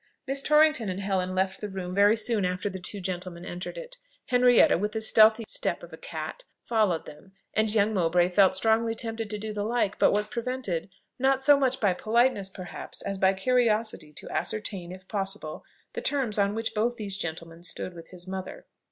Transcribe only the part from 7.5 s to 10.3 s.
and young Mowbray felt strongly tempted to do the like; but was